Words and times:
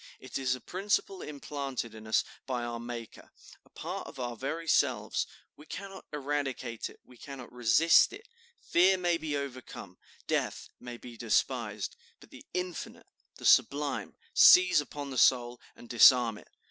It 0.19 0.39
is 0.39 0.55
a 0.55 0.59
principle 0.59 1.21
implanted 1.21 1.93
in 1.93 2.07
us 2.07 2.23
by 2.47 2.63
our 2.63 2.79
Maker, 2.79 3.29
a 3.63 3.69
part 3.69 4.07
of 4.07 4.17
our 4.19 4.35
very 4.35 4.67
selves; 4.67 5.27
we 5.55 5.67
cannot 5.67 6.05
eradicate 6.11 6.89
it, 6.89 6.99
we 7.03 7.17
cannot 7.17 7.53
resist 7.53 8.11
it; 8.11 8.27
fear 8.59 8.97
may 8.97 9.17
be 9.17 9.37
overcome, 9.37 9.99
death 10.25 10.69
may 10.79 10.97
be 10.97 11.17
despised; 11.17 11.95
but 12.19 12.31
the 12.31 12.43
infinite, 12.55 13.05
the 13.35 13.45
sublime 13.45 14.15
seize 14.33 14.81
upon 14.81 15.11
the 15.11 15.19
soul 15.19 15.61
and 15.75 15.87
disarm 15.87 16.39
it. 16.39 16.47